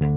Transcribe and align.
Evet 0.00 0.12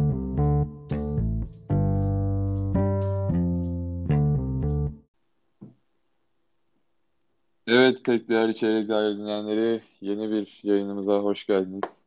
pek 8.06 8.30
değerli 8.30 8.56
çeyrek 8.56 8.90
daire 8.90 9.18
dinleyenleri 9.18 9.82
yeni 10.02 10.32
bir 10.32 10.60
yayınımıza 10.64 11.20
hoş 11.20 11.46
geldiniz. 11.46 12.04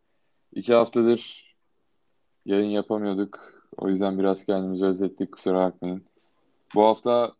İki 0.53 0.75
haftadır 0.75 1.54
yayın 2.47 2.71
yapamıyorduk. 2.71 3.62
O 3.77 3.88
yüzden 3.88 4.19
biraz 4.19 4.45
kendimizi 4.45 4.85
özlettik 4.85 5.33
kusura 5.33 5.58
bakmayın. 5.58 6.04
Bu 6.74 6.85
hafta 6.85 7.33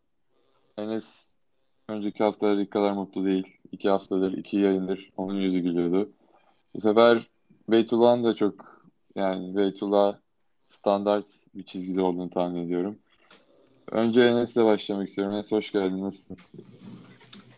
Enes 0.79 1.27
önceki 1.89 2.25
haftalar 2.25 2.71
kadar 2.71 2.93
mutlu 2.93 3.25
değil. 3.25 3.57
İki 3.73 3.89
haftadır, 3.89 4.33
iki 4.33 4.57
yayındır 4.57 5.13
onun 5.17 5.35
yüzü 5.35 5.59
gülüyordu. 5.59 6.11
Bu 6.75 6.81
sefer 6.81 7.29
Beytullah'ın 7.69 8.25
da 8.25 8.35
çok 8.35 8.85
yani 9.15 9.57
Beytullah 9.57 10.26
standart 10.69 11.27
bir 11.55 11.63
çizgide 11.63 12.03
olduğunu 12.03 12.31
tahmin 12.31 12.65
ediyorum. 12.67 12.99
Önce 13.91 14.23
Enes'le 14.23 14.57
başlamak 14.57 15.09
istiyorum. 15.09 15.35
Enes 15.35 15.53
hoş 15.53 15.73
geldin. 15.73 16.03
Nasılsın? 16.03 16.37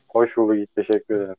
Hoş 0.08 0.36
bulduk. 0.36 0.74
Teşekkür 0.74 1.14
ederim. 1.14 1.36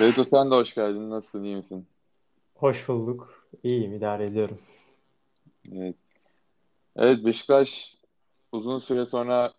Beyto 0.00 0.24
sen 0.24 0.50
de 0.50 0.54
hoş 0.54 0.74
geldin. 0.74 1.10
Nasılsın? 1.10 1.44
İyi 1.44 1.56
misin? 1.56 1.86
Hoş 2.54 2.88
bulduk. 2.88 3.48
İyiyim, 3.62 3.94
idare 3.94 4.26
ediyorum. 4.26 4.58
Evet. 5.72 5.96
Evet 6.96 7.24
Beşiktaş 7.24 7.96
uzun 8.52 8.78
süre 8.78 9.06
sonra 9.06 9.52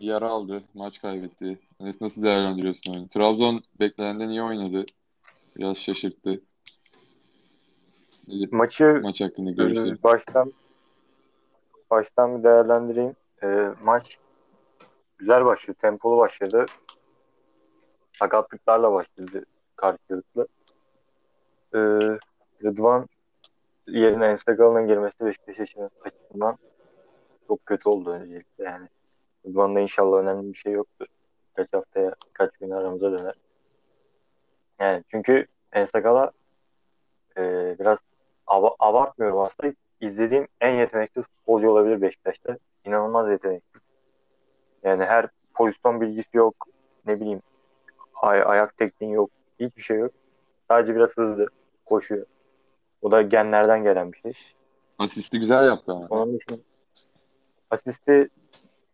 bir 0.00 0.06
yara 0.06 0.28
aldı. 0.28 0.62
Maç 0.74 1.00
kaybetti. 1.00 1.58
Enes 1.80 2.00
nasıl 2.00 2.22
değerlendiriyorsun 2.22 2.92
oyunu? 2.92 3.08
Trabzon 3.08 3.62
beklenenden 3.80 4.28
iyi 4.28 4.42
oynadı. 4.42 4.86
Biraz 5.56 5.76
şaşırttı. 5.76 6.40
Maçı 8.50 9.00
maç 9.02 9.20
hakkında 9.20 9.50
e, 9.50 10.02
baştan 10.02 10.52
baştan 11.90 12.38
bir 12.38 12.44
değerlendireyim. 12.44 13.16
E, 13.42 13.70
maç 13.82 14.18
güzel 15.18 15.44
başladı. 15.44 15.76
Tempolu 15.80 16.18
başladı. 16.18 16.66
Sakatlıklarla 18.12 18.92
başladı 18.92 19.44
karşılıklı. 19.76 20.48
E, 21.74 21.78
Rıdvan 22.64 23.08
yerine 23.86 24.26
Enstakala'nın 24.26 24.86
girmesi 24.86 25.24
Beşiktaş 25.24 25.58
için 25.58 25.88
açısından 26.04 26.58
çok 27.48 27.66
kötü 27.66 27.88
oldu 27.88 28.10
öncelikle 28.10 28.64
yani. 28.64 28.88
Rıdvan'da 29.46 29.80
inşallah 29.80 30.18
önemli 30.18 30.52
bir 30.52 30.58
şey 30.58 30.72
yoktur. 30.72 31.06
Kaç 31.54 31.72
haftaya, 31.72 32.14
kaç 32.32 32.56
gün 32.58 32.70
aramıza 32.70 33.12
döner. 33.12 33.34
Yani 34.80 35.04
çünkü 35.10 35.46
Ensakala 35.72 36.32
e, 37.36 37.42
biraz 37.78 37.98
ava- 38.46 38.76
abartmıyorum 38.78 39.38
aslında. 39.40 39.72
İzlediğim 40.00 40.48
en 40.60 40.74
yetenekli 40.74 41.22
futbolcu 41.22 41.70
olabilir 41.70 42.02
Beşiktaş'ta. 42.02 42.58
İnanılmaz 42.84 43.30
yetenekli. 43.30 43.80
Yani 44.82 45.04
her 45.04 45.26
pozisyon 45.54 46.00
bilgisi 46.00 46.36
yok. 46.36 46.54
Ne 47.06 47.20
bileyim 47.20 47.40
ay 48.14 48.42
ayak 48.46 48.76
tekniği 48.76 49.12
yok. 49.12 49.30
Hiçbir 49.60 49.82
şey 49.82 49.98
yok. 49.98 50.12
Sadece 50.68 50.94
biraz 50.94 51.16
hızlı 51.16 51.46
koşuyor. 51.86 52.26
O 53.02 53.10
da 53.10 53.22
genlerden 53.22 53.82
gelen 53.82 54.12
bir 54.12 54.18
şey. 54.18 54.32
Asisti 54.98 55.38
güzel 55.40 55.66
yaptı 55.66 55.92
ama. 55.92 56.06
Onun 56.10 56.38
dışında 56.38 56.58
asisti 57.70 58.28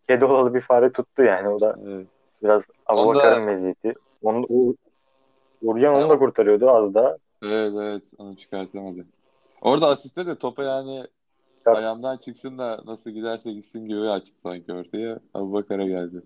kedi 0.09 0.25
olalı 0.25 0.55
bir 0.55 0.61
fare 0.61 0.93
tuttu 0.93 1.23
yani. 1.23 1.49
O 1.49 1.61
da 1.61 1.77
Evet. 1.87 2.07
biraz 2.43 2.63
Abubakar'ın 2.87 3.45
meziyeti. 3.45 3.95
Onu, 4.23 4.47
Uğur- 4.47 4.77
Uğurcan 5.63 5.95
onu 5.95 6.09
da 6.09 6.19
kurtarıyordu 6.19 6.71
az 6.71 6.95
daha. 6.95 7.17
Evet 7.43 7.73
evet 7.77 8.03
onu 8.19 8.37
çıkartamadı. 8.37 9.07
Orada 9.61 9.87
asiste 9.89 10.27
de 10.27 10.39
topa 10.39 10.65
yani 10.65 11.07
Ya- 11.67 11.73
ayağından 11.73 12.17
çıksın 12.17 12.59
da 12.59 12.83
nasıl 12.87 13.11
giderse 13.11 13.53
gitsin 13.53 13.89
gibi 13.89 14.01
açtı 14.01 14.35
sanki 14.43 14.73
ortaya. 14.73 15.21
Abubakar'a 15.35 15.87
geldi. 15.87 16.23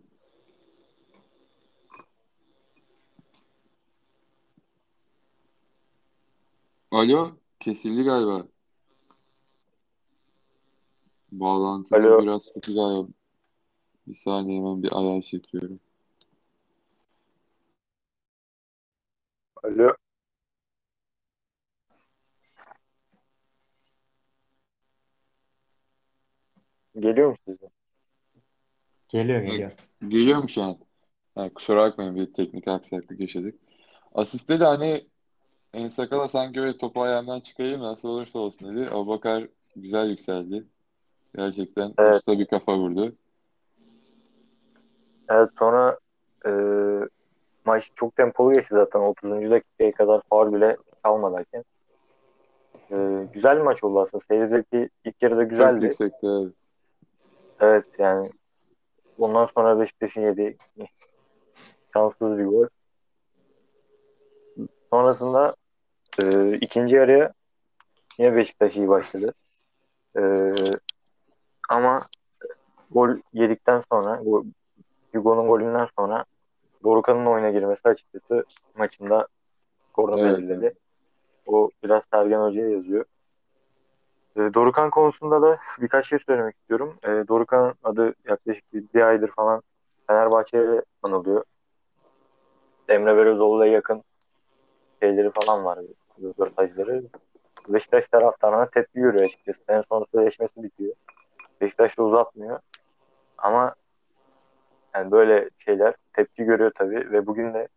Alo, 6.91 7.31
kesildi 7.61 8.03
galiba. 8.03 8.47
Bağlantıda 11.33 11.97
Alo. 11.97 12.23
biraz 12.23 12.43
kötü 12.55 12.75
galiba. 12.75 13.09
Bir 14.07 14.15
saniye 14.15 14.59
hemen 14.59 14.83
bir 14.83 14.99
ayar 14.99 15.23
çekiyorum. 15.23 15.81
Alo. 19.63 19.95
Geliyor 26.99 27.29
mu 27.29 27.37
size? 27.49 27.67
Geliyor, 29.09 29.41
geliyor. 29.41 29.73
Geliyor 30.09 30.39
mu 30.39 30.49
şu 30.49 30.63
an? 30.63 30.77
Ha, 31.35 31.49
kusura 31.55 31.81
bakmayın 31.81 32.17
bir 32.17 32.33
teknik 32.33 32.69
aksaklık 32.69 33.21
yaşadık. 33.21 33.55
Asiste 34.15 34.61
de 34.61 34.65
hani 34.65 35.07
En 35.75 35.89
Sakala 35.89 36.29
sanki 36.29 36.61
öyle 36.61 36.79
topu 36.79 37.03
ayağından 37.03 37.41
çıkarayım 37.41 37.81
nasıl 37.83 38.09
olursa 38.09 38.39
olsun 38.39 38.77
dedi. 38.77 38.91
Abubakar 38.91 39.49
güzel 39.77 40.09
yükseldi. 40.11 40.65
Gerçekten 41.37 41.95
Evet. 41.99 42.17
usta 42.17 42.39
bir 42.39 42.47
kafa 42.47 42.79
vurdu. 42.79 43.15
Evet 45.29 45.51
sonra 45.59 45.99
e, 46.47 46.51
maç 47.65 47.91
çok 47.95 48.17
tempolu 48.17 48.53
geçti 48.55 48.75
zaten. 48.75 49.01
30. 49.01 49.51
dakikaya 49.51 49.93
kadar 49.93 50.23
faul 50.31 50.53
bile 50.53 50.77
kalmadan. 51.03 51.45
E, 52.91 53.29
güzel 53.33 53.57
bir 53.57 53.63
maç 53.63 53.85
oldu 53.85 54.01
aslında. 54.01 54.25
Seyir 54.29 54.47
zevki 54.47 54.89
ilk 55.05 55.23
yarıda 55.23 55.43
Çok 55.43 55.51
güzeldi. 55.51 55.85
yüksekti. 55.85 56.27
evet. 56.27 56.53
Evet 57.61 57.85
yani 57.99 58.31
ondan 59.19 59.47
sonra 59.47 59.81
Beşiktaş'ın 59.81 60.21
yediği 60.21 60.57
şanssız 61.93 62.39
bir 62.39 62.45
gol. 62.45 62.67
Sonrasında 64.91 65.55
e, 66.19 66.55
ikinci 66.57 66.97
yarıya 66.97 67.33
yine 68.19 68.37
Beşiktaş 68.37 68.77
iyi 68.77 68.89
başladı. 68.89 69.35
E, 70.17 70.23
ama 71.69 72.09
gol 72.91 73.17
yedikten 73.33 73.83
sonra 73.93 74.17
gol- 74.17 74.47
Hugo'nun 75.15 75.47
golünden 75.47 75.89
sonra 75.99 76.25
Dorukhan'ın 76.85 77.27
oyuna 77.27 77.51
girmesi 77.51 77.89
açıkçası 77.89 78.45
maçında 78.75 79.29
skoru 79.89 80.19
Evet. 80.19 80.39
belirledi. 80.39 80.75
O 81.47 81.71
biraz 81.85 82.05
Sergen 82.13 82.41
Hoca'ya 82.41 82.69
yazıyor. 82.69 83.05
E, 84.37 84.55
Dorukhan 84.55 84.91
konusunda 84.91 85.43
da 85.43 85.59
birkaç 85.81 86.09
şey 86.09 86.19
söylemek 86.27 86.57
istiyorum. 86.57 86.97
E, 87.03 87.09
Dorukhan'ın 87.09 87.75
adı 87.85 88.15
yaklaşık 88.29 88.73
bir, 88.75 88.85
bir 88.95 89.03
aydır 89.03 89.29
falan 89.29 89.63
Fenerbahçe'ye 90.07 90.83
anılıyor. 91.03 91.45
Emre 92.89 93.17
Belözoğlu'ya 93.17 93.73
yakın 93.73 94.03
şeyleri 95.03 95.31
falan 95.31 95.65
var. 95.65 95.79
Röportajları. 96.23 97.03
Beşiktaş 97.69 98.09
taraftarına 98.09 98.67
tepki 98.67 99.01
görüyor 99.01 99.25
açıkçası. 99.25 99.61
En 99.69 99.83
son 99.89 100.07
sözleşmesi 100.15 100.63
bitiyor. 100.63 100.95
Beşiktaş 101.61 101.99
da 101.99 102.03
uzatmıyor. 102.03 102.59
Ama 103.39 103.75
yani 104.95 105.11
böyle 105.11 105.51
şeyler 105.59 105.95
tepki 106.13 106.45
görüyor 106.45 106.73
tabii 106.75 107.13
ve 107.13 107.27
bugün 107.27 107.55
de 107.55 107.69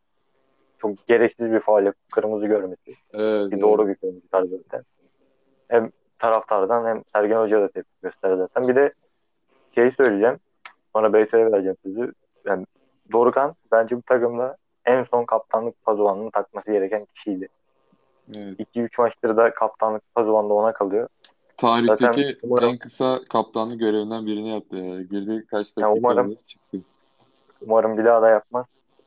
çok 0.77 1.07
gereksiz 1.07 1.51
bir 1.51 1.59
faal 1.59 1.91
kırmızı 2.11 2.47
görmesi. 2.47 2.91
Evet, 3.13 3.51
Bir 3.51 3.53
evet. 3.53 3.61
doğru 3.61 3.87
bir 3.87 3.95
kırmızı 3.95 4.27
tarzı 4.27 4.57
zaten. 4.57 4.83
Hem 5.67 5.91
taraftardan 6.19 6.85
hem 6.85 7.03
Sergen 7.13 7.37
Hoca 7.39 7.61
da 7.61 7.67
tepki 7.67 7.91
gösterdi 8.01 8.37
zaten. 8.37 8.67
Bir 8.67 8.75
de 8.75 8.93
şey 9.75 9.91
söyleyeceğim. 9.91 10.37
Sonra 10.93 11.13
Beyto'ya 11.13 11.51
vereceğim 11.51 11.77
sözü. 11.83 12.13
Yani 12.45 12.65
Dorukhan 13.11 13.55
bence 13.71 13.97
bu 13.97 14.01
takımda 14.01 14.57
en 14.85 15.03
son 15.03 15.25
kaptanlık 15.25 15.85
pazuvanını 15.85 16.31
takması 16.31 16.71
gereken 16.71 17.05
kişiydi. 17.05 17.47
Evet. 18.35 18.59
2-3 18.59 19.01
maçtır 19.01 19.37
da 19.37 19.53
kaptanlık 19.53 20.15
pazuvanı 20.15 20.49
da 20.49 20.53
ona 20.53 20.73
kalıyor. 20.73 21.07
Tarihteki 21.57 22.03
Zaten 22.05 22.35
umarım- 22.43 22.69
en 22.69 22.77
kısa 22.77 23.19
kaptanlık 23.29 23.79
görevinden 23.79 24.25
birini 24.25 24.49
yaptı. 24.49 24.75
ya. 24.75 25.01
Girdi 25.01 25.45
kaç 25.51 25.67
dakika 25.67 25.81
Ya 25.81 25.91
umarım- 25.93 26.35
çıktı. 26.47 26.77
Umarım 27.61 27.97
bir 27.97 28.05
daha 28.05 28.21
da 28.21 28.29
yapmaz. 28.29 28.65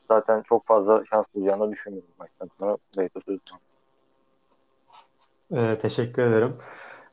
Zaten 0.09 0.43
çok 0.43 0.67
fazla 0.67 1.05
şans 1.11 1.25
bulacağını 1.35 1.71
düşünmüyorum 1.73 2.11
maçtan 2.19 2.49
sonra. 2.59 2.77
Beyto 2.99 3.21
sözü. 3.27 3.41
Ee, 5.53 5.79
teşekkür 5.83 6.23
ederim. 6.23 6.57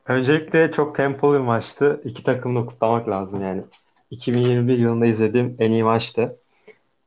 Öncelikle 0.08 0.72
çok 0.72 0.96
tempolu 0.96 1.34
bir 1.34 1.40
maçtı. 1.40 2.02
İki 2.04 2.24
takımı 2.24 2.62
da 2.62 2.66
kutlamak 2.66 3.10
lazım 3.10 3.42
yani. 3.42 3.64
2021 4.12 4.78
yılında 4.78 5.06
izlediğim 5.06 5.56
en 5.60 5.72
iyi 5.72 5.84
maçtı. 5.84 6.40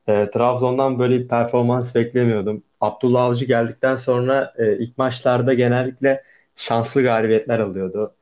Ee, 0.09 0.31
Trabzon'dan 0.31 0.99
böyle 0.99 1.19
bir 1.19 1.29
performans 1.29 1.95
beklemiyordum. 1.95 2.63
Abdullah 2.81 3.25
Avcı 3.25 3.45
geldikten 3.45 3.97
sonra 3.97 4.55
e, 4.59 4.79
ilk 4.79 4.99
maçlarda 4.99 5.55
genellikle 5.55 6.25
şanslı 6.57 7.03
galibiyetler 7.03 7.59
alıyordu. 7.59 8.15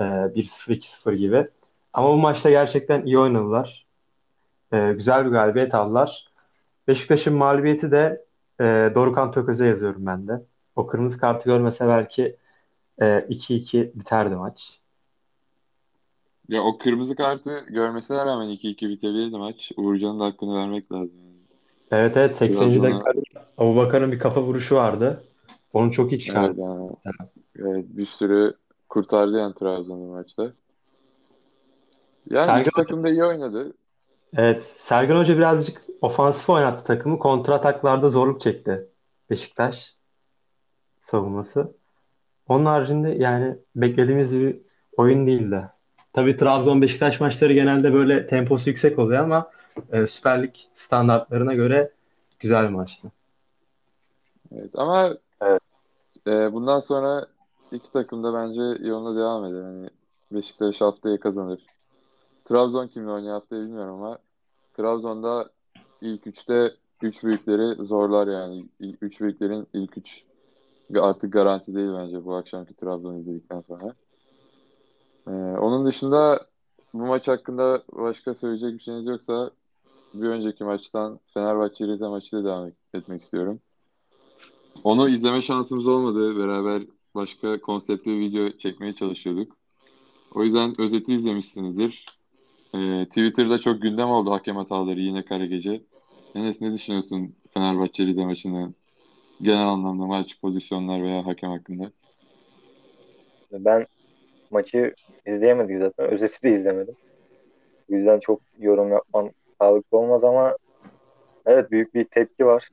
Ee, 0.00 0.02
1-0, 0.04 0.72
2-0 0.72 1.14
gibi. 1.14 1.48
Ama 1.92 2.08
bu 2.08 2.16
maçta 2.16 2.50
gerçekten 2.50 3.06
iyi 3.06 3.18
oynadılar. 3.18 3.86
Ee, 4.72 4.92
güzel 4.96 5.26
bir 5.26 5.30
galibiyet 5.30 5.74
aldılar. 5.74 6.26
Beşiktaş'ın 6.88 7.34
mağlubiyeti 7.34 7.90
de 7.90 8.24
e, 8.60 8.64
Dorukhan 8.94 9.32
Tököz'e 9.32 9.66
yazıyorum 9.66 10.06
ben 10.06 10.28
de. 10.28 10.42
O 10.76 10.86
kırmızı 10.86 11.18
kartı 11.18 11.48
görmese 11.48 11.88
belki 11.88 12.36
e, 12.98 13.04
2-2 13.04 13.92
biterdi 13.94 14.34
maç. 14.34 14.80
Ya 16.48 16.62
o 16.62 16.78
kırmızı 16.78 17.14
kartı 17.14 17.64
görmesine 17.68 18.16
rağmen 18.16 18.48
2-2 18.48 18.88
bitebilirdi 18.88 19.36
maç. 19.36 19.72
Uğurcan'ın 19.76 20.20
da 20.20 20.24
hakkını 20.24 20.54
vermek 20.56 20.92
lazım. 20.92 21.10
Evet 21.90 22.16
evet 22.16 22.36
80. 22.36 22.58
Trabzon'a 22.58 22.92
dakikada 22.92 23.46
Abubakar'ın 23.58 24.12
bir 24.12 24.18
kafa 24.18 24.42
vuruşu 24.42 24.76
vardı. 24.76 25.24
Onu 25.72 25.92
çok 25.92 26.12
iyi 26.12 26.14
evet, 26.14 26.24
çıkardı. 26.26 26.60
yani, 26.60 26.90
evet, 27.56 27.84
bir 27.88 28.06
sürü 28.06 28.54
kurtardı 28.88 29.38
yani 29.38 29.54
Trabzon'u 29.54 30.06
maçta. 30.06 30.52
Yani 32.30 32.46
Sergen 32.46 32.60
Hoca, 32.60 32.70
takım 32.76 33.04
da 33.04 33.08
iyi 33.08 33.24
oynadı. 33.24 33.72
evet, 34.36 34.62
Sergen 34.62 35.16
Hoca 35.16 35.36
birazcık 35.36 35.82
ofansif 36.00 36.50
oynattı 36.50 36.84
takımı. 36.84 37.18
Kontra 37.18 37.54
ataklarda 37.54 38.08
zorluk 38.08 38.40
çekti 38.40 38.88
Beşiktaş 39.30 39.96
savunması. 41.00 41.74
Onun 42.48 42.64
haricinde 42.64 43.10
yani 43.10 43.56
beklediğimiz 43.76 44.38
bir 44.38 44.56
oyun 44.96 45.26
değildi. 45.26 45.68
Tabii 46.12 46.36
Trabzon 46.36 46.82
Beşiktaş 46.82 47.20
maçları 47.20 47.52
genelde 47.52 47.94
böyle 47.94 48.26
temposu 48.26 48.70
yüksek 48.70 48.98
oluyor 48.98 49.22
ama 49.22 49.50
e, 49.92 50.06
Süper 50.06 50.42
Lig 50.42 50.54
standartlarına 50.74 51.54
göre 51.54 51.92
güzel 52.40 52.64
bir 52.64 52.74
maçtı. 52.74 53.08
Evet, 54.52 54.70
ama 54.74 55.16
Evet. 55.42 55.62
e, 56.26 56.52
bundan 56.52 56.80
sonra 56.80 57.26
iki 57.72 57.92
takım 57.92 58.24
da 58.24 58.34
bence 58.34 58.88
yoluna 58.88 59.18
devam 59.18 59.44
eder. 59.44 59.62
Yani 59.62 59.90
Beşiktaş 60.32 60.80
haftaya 60.80 61.20
kazanır. 61.20 61.60
Trabzon 62.44 62.88
kimle 62.88 63.10
oynuyor 63.10 63.32
haftaya 63.34 63.62
bilmiyorum 63.62 63.94
ama 63.94 64.18
Trabzon'da 64.76 65.50
ilk 66.00 66.26
üçte 66.26 66.72
üç 67.02 67.24
büyükleri 67.24 67.84
zorlar 67.84 68.26
yani. 68.26 68.64
İlk, 68.80 69.02
üç 69.02 69.20
büyüklerin 69.20 69.66
ilk 69.72 69.98
üç 69.98 70.24
artık 71.00 71.32
garanti 71.32 71.74
değil 71.74 71.90
bence 71.94 72.24
bu 72.24 72.34
akşamki 72.34 72.74
Trabzon'u 72.74 73.18
izledikten 73.18 73.60
sonra. 73.60 73.94
Ee, 75.28 75.30
onun 75.58 75.86
dışında 75.86 76.46
bu 76.94 77.06
maç 77.06 77.28
hakkında 77.28 77.82
başka 77.92 78.34
söyleyecek 78.34 78.74
bir 78.74 78.82
şeyiniz 78.82 79.06
yoksa 79.06 79.50
bir 80.14 80.28
önceki 80.28 80.64
maçtan 80.64 81.20
Fenerbahçe 81.34 81.86
Rize 81.86 82.06
maçıyla 82.08 82.44
devam 82.44 82.66
et- 82.66 82.74
etmek 82.94 83.22
istiyorum. 83.22 83.60
Onu 84.84 85.08
izleme 85.08 85.42
şansımız 85.42 85.86
olmadı. 85.86 86.38
Beraber 86.38 86.82
başka 87.14 87.60
konseptli 87.60 88.10
bir 88.10 88.20
video 88.20 88.58
çekmeye 88.58 88.92
çalışıyorduk. 88.92 89.56
O 90.34 90.44
yüzden 90.44 90.80
özeti 90.80 91.14
izlemişsinizdir. 91.14 92.06
Ee, 92.74 93.06
Twitter'da 93.08 93.58
çok 93.58 93.82
gündem 93.82 94.08
oldu 94.08 94.30
hakem 94.30 94.56
hataları 94.56 95.00
yine 95.00 95.24
kara 95.24 95.46
gece. 95.46 95.82
Enes 96.34 96.60
ne 96.60 96.74
düşünüyorsun 96.74 97.34
Fenerbahçe 97.50 98.06
Rize 98.06 98.24
maçının 98.24 98.74
genel 99.42 99.66
anlamda 99.66 100.06
maç 100.06 100.40
pozisyonlar 100.40 101.02
veya 101.02 101.26
hakem 101.26 101.50
hakkında? 101.50 101.90
Ben 103.52 103.86
maçı 104.50 104.94
izleyemedik 105.26 105.78
zaten. 105.78 106.06
Özeti 106.06 106.42
de 106.42 106.50
izlemedim. 106.50 106.94
O 107.90 107.94
yüzden 107.94 108.18
çok 108.18 108.40
yorum 108.58 108.92
yapmam 108.92 109.30
sağlıklı 109.58 109.98
olmaz 109.98 110.24
ama 110.24 110.56
evet 111.46 111.70
büyük 111.70 111.94
bir 111.94 112.04
tepki 112.04 112.46
var. 112.46 112.68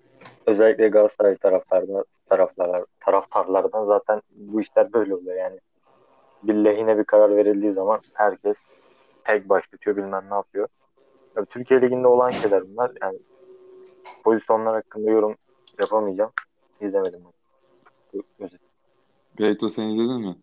Özellikle 0.46 0.88
Galatasaray 0.88 1.38
taraftarda, 1.38 2.04
taraflar, 2.30 2.86
taraftarlardan 3.00 3.86
zaten 3.86 4.22
bu 4.36 4.62
işler 4.62 4.94
böyle 4.94 5.16
oluyor 5.16 5.38
yani. 5.38 5.60
Bir 6.44 6.54
lehine 6.54 6.98
bir 6.98 7.04
karar 7.04 7.36
verildiği 7.36 7.74
zaman 7.74 8.00
herkes 8.14 8.58
tek 9.24 9.50
başlatıyor 9.50 9.98
bilmem 9.98 10.26
ne 10.30 10.36
yapıyor. 10.36 10.68
Ya, 11.36 11.46
Türkiye 11.46 11.82
Ligi'nde 11.82 12.08
olan 12.08 12.30
şeyler 12.30 12.64
bunlar. 12.70 12.92
Yani 13.02 13.20
pozisyonlar 14.24 14.76
hakkında 14.76 15.12
yorum 15.12 15.36
yapamayacağım. 15.80 16.32
İzlemedim 16.82 17.22
maçı. 18.40 18.58
Beyto 19.40 19.70
sen 19.70 19.84
izledin 19.84 20.22
mi? 20.22 20.36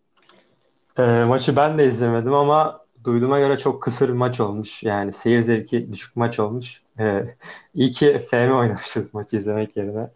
E, 0.97 1.23
maçı 1.23 1.55
ben 1.55 1.77
de 1.77 1.85
izlemedim 1.85 2.33
ama 2.33 2.85
duyduğuma 3.03 3.39
göre 3.39 3.57
çok 3.57 3.83
kısır 3.83 4.09
bir 4.09 4.13
maç 4.13 4.39
olmuş. 4.39 4.83
Yani 4.83 5.13
seyir 5.13 5.41
zevki 5.41 5.91
düşük 5.91 6.15
maç 6.15 6.39
olmuş. 6.39 6.81
E, 6.99 7.35
iyi 7.73 7.91
ki 7.91 8.19
FM 8.29 8.53
oynamışız 8.53 9.05
maçı 9.13 9.37
izlemek 9.37 9.77
yerine. 9.77 10.09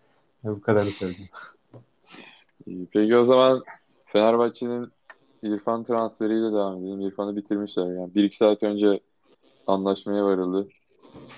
E, 0.46 0.48
bu 0.48 0.62
kadarı 0.62 0.92
söyleyeyim. 0.92 1.30
İyi. 2.68 2.88
Peki 2.94 3.18
o 3.18 3.26
zaman 3.26 3.64
Fenerbahçe'nin 4.06 4.92
İrfan 5.44 5.84
transferiyle 5.84 6.52
devam 6.52 6.78
edelim. 6.78 7.02
İrfan'ı 7.02 7.36
bitirmişler 7.36 7.86
yani. 7.86 8.16
Bir 8.16 8.24
iki 8.24 8.38
saat 8.38 8.64
önce 8.64 9.00
anlaşmaya 9.68 10.26
varıldı. 10.26 10.68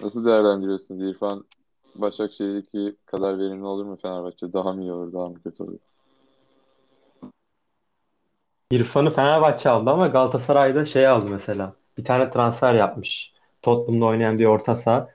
Nasıl 0.04 0.26
değerlendiriyorsunuz? 0.26 1.02
İrfan 1.02 1.46
Başakşehir'deki 1.96 2.96
kadar 3.06 3.40
verimli 3.40 3.66
olur 3.66 3.86
mu 3.86 3.98
Fenerbahçe? 4.02 4.54
Daha 4.54 4.74
mı 4.74 4.82
iyi 4.82 4.92
olur, 4.92 5.14
daha 5.14 5.26
mı 5.26 5.44
kötü 5.44 5.64
olur? 5.64 5.80
İrfan'ı 8.72 9.12
Fenerbahçe 9.12 9.70
aldı 9.70 9.90
ama 9.90 10.08
Galatasaray'da 10.08 10.86
şey 10.86 11.08
aldı 11.08 11.30
mesela. 11.30 11.74
Bir 11.98 12.04
tane 12.04 12.30
transfer 12.30 12.74
yapmış. 12.74 13.34
Tottenham'da 13.62 14.06
oynayan 14.06 14.40
bir 14.40 14.46
orta 14.46 14.76
saha. 14.76 15.10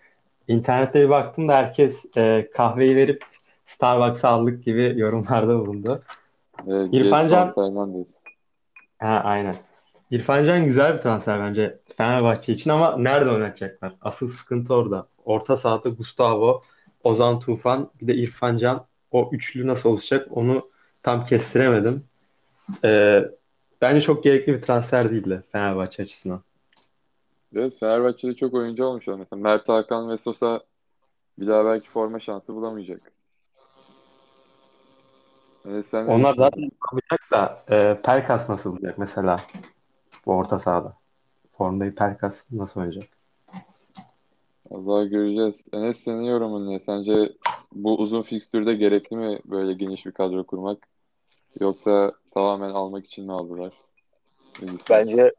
İnternette 0.48 1.04
bir 1.04 1.08
baktım 1.08 1.48
da 1.48 1.56
herkes 1.56 2.16
e, 2.16 2.50
kahveyi 2.54 2.96
verip 2.96 3.24
Starbucks'a 3.66 4.28
aldık 4.28 4.64
gibi 4.64 4.94
yorumlarda 4.96 5.58
bulundu. 5.58 6.02
Evet, 6.68 6.88
İrfan 6.92 7.28
Can, 7.28 7.54
ha, 8.98 9.20
aynen. 9.24 9.56
İrfan 10.10 10.44
Can 10.46 10.64
güzel 10.64 10.94
bir 10.94 10.98
transfer 10.98 11.40
bence 11.40 11.78
Fenerbahçe 11.96 12.52
için 12.52 12.70
ama 12.70 12.96
nerede 12.96 13.30
oynatacaklar? 13.30 13.94
Asıl 14.02 14.28
sıkıntı 14.28 14.74
orada. 14.74 15.06
Orta 15.28 15.56
sahada 15.56 15.88
Gustavo, 15.88 16.62
Ozan 17.04 17.40
Tufan, 17.40 17.90
bir 18.00 18.06
de 18.06 18.14
İrfan 18.14 18.58
Can. 18.58 18.86
O 19.10 19.30
üçlü 19.32 19.66
nasıl 19.66 19.90
olacak 19.90 20.28
onu 20.30 20.70
tam 21.02 21.24
kestiremedim. 21.24 22.04
E, 22.84 23.22
bence 23.80 24.00
çok 24.00 24.24
gerekli 24.24 24.52
bir 24.52 24.62
transfer 24.62 25.10
değildi 25.10 25.42
Fenerbahçe 25.52 26.02
açısından. 26.02 26.40
Evet, 27.54 27.74
Fenerbahçe'de 27.80 28.34
çok 28.34 28.54
oyuncu 28.54 28.84
olmuş. 28.84 29.06
Mesela 29.06 29.42
Mert 29.42 29.68
Hakan 29.68 30.10
ve 30.10 30.18
Sosa 30.18 30.60
bir 31.38 31.46
daha 31.46 31.64
belki 31.64 31.90
forma 31.90 32.20
şansı 32.20 32.54
bulamayacak. 32.54 33.12
Evet, 35.68 35.86
sen 35.90 36.06
Onlar 36.06 36.34
zaten 36.34 36.62
yapamayacak 36.62 37.30
da 37.32 37.64
e, 37.70 38.02
Pelkas 38.02 38.48
nasıl 38.48 38.72
olacak 38.72 38.98
mesela 38.98 39.40
bu 40.26 40.32
orta 40.32 40.58
sahada? 40.58 40.96
Formdayı 41.52 41.94
Pelkas 41.94 42.52
nasıl 42.52 42.80
oynayacak? 42.80 43.17
Allah 44.70 45.04
göreceğiz. 45.04 45.54
Enes 45.72 45.96
senin 46.04 46.22
yorumun 46.22 46.70
ne? 46.70 46.80
Sence 46.86 47.32
bu 47.72 47.98
uzun 47.98 48.22
fikstürde 48.22 48.74
gerekli 48.74 49.16
mi 49.16 49.40
böyle 49.44 49.72
geniş 49.72 50.06
bir 50.06 50.12
kadro 50.12 50.44
kurmak? 50.44 50.78
Yoksa 51.60 52.12
tamamen 52.34 52.70
almak 52.70 53.06
için 53.06 53.24
mi 53.24 53.32
aldılar? 53.32 53.72
Bence 54.90 55.34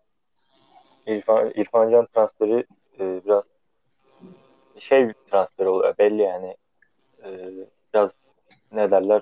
İrfan, 1.07 1.51
İrfan 1.55 1.91
Can 1.91 2.05
transferi 2.05 2.65
e, 2.99 3.21
biraz 3.25 3.43
şey 4.79 5.07
bir 5.07 5.13
transfer 5.13 5.65
oluyor 5.65 5.97
belli 5.97 6.21
yani. 6.21 6.55
E, 7.23 7.51
biraz 7.93 8.11
ne 8.71 8.91
derler 8.91 9.21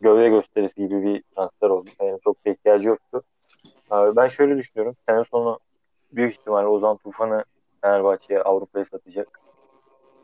gövde 0.00 0.28
gösterisi 0.28 0.88
gibi 0.88 1.02
bir 1.02 1.22
transfer 1.36 1.68
oldu. 1.68 1.90
Yani 2.00 2.18
çok 2.24 2.46
da 2.46 2.50
ihtiyacı 2.50 2.88
yoktu. 2.88 3.22
Abi 3.90 4.16
ben 4.16 4.28
şöyle 4.28 4.56
düşünüyorum. 4.56 4.96
Sene 5.08 5.24
sonu 5.24 5.58
büyük 6.12 6.32
ihtimalle 6.32 6.66
Ozan 6.66 6.96
Tufan'ı 6.96 7.44
Fenerbahçe'ye 7.80 8.42
Avrupa'ya 8.42 8.84
satacak. 8.84 9.40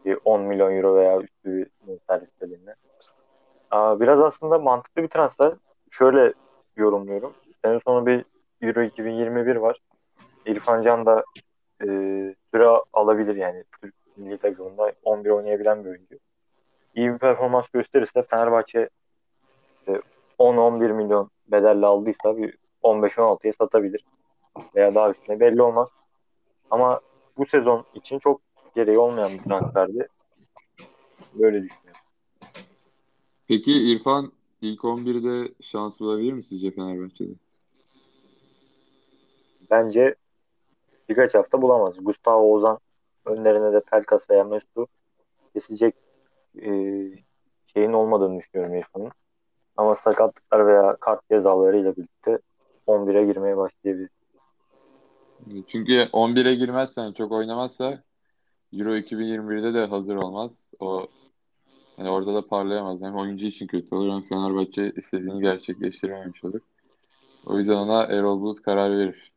Bir 0.04 0.18
10 0.24 0.40
milyon 0.40 0.76
euro 0.76 0.96
veya 0.96 1.20
üstü 1.20 1.66
bir 1.86 1.98
bedeline. 2.40 2.74
Aa, 3.70 4.00
Biraz 4.00 4.20
aslında 4.20 4.58
mantıklı 4.58 5.02
bir 5.02 5.08
transfer. 5.08 5.52
Şöyle 5.90 6.32
yorumluyorum. 6.76 7.32
Sene 7.64 7.80
sonu 7.86 8.06
bir 8.06 8.24
Euro 8.62 8.82
2021 8.82 9.56
var. 9.56 9.78
İrfan 10.46 10.82
Can 10.82 11.06
da 11.06 11.24
e, 11.82 11.86
süre 12.50 12.66
alabilir 12.92 13.36
yani. 13.36 13.64
Türk 13.80 13.94
milli 14.16 14.38
takımında 14.38 14.92
11 15.02 15.30
oynayabilen 15.30 15.84
bir 15.84 15.90
oyuncu. 15.90 16.18
İyi 16.94 17.12
bir 17.12 17.18
performans 17.18 17.68
gösterirse 17.68 18.22
Fenerbahçe 18.22 18.88
işte 19.78 20.00
10-11 20.38 20.92
milyon 20.92 21.30
bedelle 21.48 21.86
aldıysa 21.86 22.36
bir 22.36 22.56
15-16'ya 22.82 23.52
satabilir. 23.52 24.04
Veya 24.74 24.94
daha 24.94 25.10
üstüne 25.10 25.40
belli 25.40 25.62
olmaz. 25.62 25.88
Ama 26.70 27.00
bu 27.36 27.46
sezon 27.46 27.84
için 27.94 28.18
çok 28.18 28.40
gereği 28.74 28.98
olmayan 28.98 29.32
bir 29.32 29.42
transferdi. 29.42 30.08
Böyle 31.34 31.62
düşünüyorum. 31.62 32.00
Peki 33.48 33.72
İrfan 33.72 34.32
ilk 34.60 34.80
11'de 34.80 35.54
şans 35.60 36.00
bulabilir 36.00 36.32
mi 36.32 36.42
sizce 36.42 36.70
Fenerbahçe'de? 36.70 37.32
Bence 39.70 40.14
birkaç 41.08 41.34
hafta 41.34 41.62
bulamaz. 41.62 41.94
Gustavo 42.00 42.52
Ozan 42.52 42.78
önlerine 43.24 43.72
de 43.72 43.80
Pelkas 43.80 44.30
veya 44.30 44.44
Mesut 44.44 44.90
kesecek 45.52 45.94
e, 46.62 46.70
şeyin 47.74 47.92
olmadığını 47.92 48.38
düşünüyorum 48.38 48.74
İrfan'ın. 48.74 49.12
Ama 49.76 49.94
sakatlıklar 49.94 50.66
veya 50.66 50.96
kart 50.96 51.28
cezalarıyla 51.30 51.96
birlikte 51.96 52.38
11'e 52.86 53.24
girmeye 53.24 53.56
başlayabilir. 53.56 54.10
Çünkü 55.66 56.08
11'e 56.12 56.54
girmezsen 56.54 57.12
çok 57.12 57.32
oynamazsa 57.32 58.02
Euro 58.72 58.96
2021'de 58.96 59.74
de 59.74 59.86
hazır 59.86 60.16
olmaz. 60.16 60.50
O 60.80 61.06
yani 61.98 62.10
orada 62.10 62.34
da 62.34 62.46
parlayamaz. 62.46 63.02
Hem 63.02 63.16
oyuncu 63.16 63.46
için 63.46 63.66
kötü 63.66 63.94
olur 63.94 64.12
hem 64.12 64.22
Fenerbahçe 64.22 64.92
istediğini 64.96 65.40
gerçekleştirememiş 65.40 66.44
olur. 66.44 66.60
O 67.46 67.58
yüzden 67.58 67.74
ona 67.74 68.04
Erol 68.04 68.40
Bulut 68.40 68.62
karar 68.62 68.98
verir. 68.98 69.32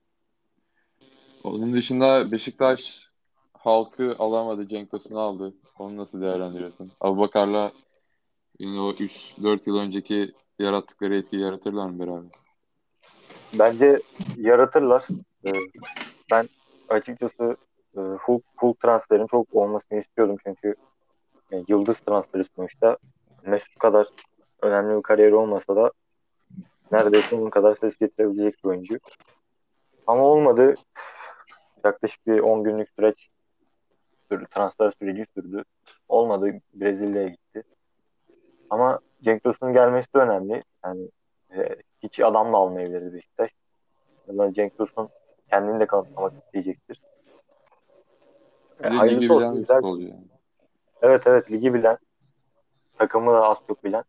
Onun 1.43 1.73
dışında 1.73 2.31
Beşiktaş 2.31 3.07
halkı 3.53 4.15
alamadı. 4.19 4.67
Cenk 4.67 4.91
Tosun'u 4.91 5.19
aldı. 5.19 5.53
Onu 5.79 5.97
nasıl 5.97 6.21
değerlendiriyorsun? 6.21 6.91
Abubakar'la 7.01 7.71
yine 8.59 8.79
o 8.79 8.91
3-4 8.91 9.69
yıl 9.69 9.77
önceki 9.77 10.33
yarattıkları 10.59 11.15
etkiyi 11.15 11.41
yaratırlar 11.41 11.89
mı 11.89 11.99
beraber? 11.99 12.29
Bence 13.53 13.99
yaratırlar. 14.37 15.07
Ee, 15.45 15.51
ben 16.31 16.49
açıkçası 16.89 17.57
e, 17.97 17.99
Hulk, 17.99 18.43
Hulk 18.57 18.79
transferin 18.79 19.27
çok 19.27 19.53
olmasını 19.53 19.99
istiyordum 19.99 20.37
çünkü 20.45 20.75
e, 21.51 21.63
yıldız 21.67 21.99
transferi 21.99 22.43
sonuçta 22.55 22.97
Mesut 23.45 23.79
kadar 23.79 24.07
önemli 24.61 24.97
bir 24.97 25.01
kariyeri 25.01 25.35
olmasa 25.35 25.75
da 25.75 25.91
neredeyse 26.91 27.35
onun 27.35 27.49
kadar 27.49 27.75
ses 27.75 27.97
getirebilecek 27.97 28.63
bir 28.63 28.69
oyuncu. 28.69 28.99
Ama 30.07 30.23
olmadı. 30.23 30.75
Yaklaşık 31.83 32.27
bir 32.27 32.39
10 32.39 32.63
günlük 32.63 32.89
süreç 32.89 33.29
sürdü. 34.29 34.45
Transfer 34.51 34.91
süreci 34.99 35.25
sürdü. 35.33 35.63
Olmadı. 36.09 36.53
Brezilya'ya 36.73 37.27
gitti. 37.27 37.63
Ama 38.69 38.99
Cenk 39.21 39.43
Tosun'un 39.43 39.73
gelmesi 39.73 40.13
de 40.13 40.17
önemli. 40.17 40.63
Yani 40.85 41.09
e, 41.55 41.75
hiç 42.03 42.19
adam 42.19 42.53
da 42.53 42.57
almayabilirdi 42.57 43.13
Beşiktaş. 43.13 43.51
Yani 44.27 44.53
Cenk 44.53 44.77
Tosun 44.77 45.09
kendini 45.49 45.79
de 45.79 45.85
kanıtlamak 45.85 46.33
isteyecektir. 46.43 47.01
De 48.83 48.89
hayırlısı 48.89 49.33
olsun, 49.33 49.39
bilen 49.39 49.55
güzel. 49.55 49.83
yani. 49.83 50.27
Evet 51.01 51.27
evet 51.27 51.51
ligi 51.51 51.73
bilen, 51.73 51.97
takımı 52.97 53.31
da 53.31 53.43
az 53.43 53.57
çok 53.67 53.83
bilen. 53.83 54.03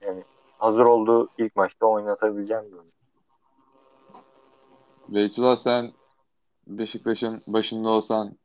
Yani 0.00 0.24
hazır 0.58 0.84
olduğu 0.84 1.28
ilk 1.38 1.56
maçta 1.56 1.86
oynatabileceğim 1.86 2.64
bir 2.64 2.72
oyuncu. 2.72 2.90
Beytullah 5.08 5.56
sen 5.56 5.92
Beşiktaş'ın 6.66 7.42
başında 7.46 7.88
olsan 7.88 8.36